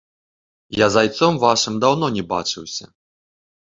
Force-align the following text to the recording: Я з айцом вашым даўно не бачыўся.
Я 0.77 0.87
з 0.95 1.03
айцом 1.03 1.39
вашым 1.45 1.79
даўно 1.87 2.05
не 2.19 2.23
бачыўся. 2.35 2.85